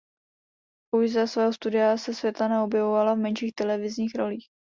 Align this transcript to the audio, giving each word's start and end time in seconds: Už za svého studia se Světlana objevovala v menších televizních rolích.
Už 0.97 1.11
za 1.11 1.27
svého 1.27 1.53
studia 1.53 1.97
se 1.97 2.13
Světlana 2.13 2.63
objevovala 2.63 3.13
v 3.13 3.17
menších 3.17 3.53
televizních 3.55 4.15
rolích. 4.15 4.47